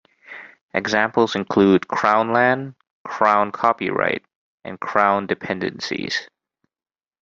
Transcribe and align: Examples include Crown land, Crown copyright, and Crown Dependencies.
Examples 0.73 1.35
include 1.35 1.87
Crown 1.87 2.33
land, 2.33 2.73
Crown 3.05 3.51
copyright, 3.51 4.25
and 4.63 4.79
Crown 4.79 5.27
Dependencies. 5.27 6.27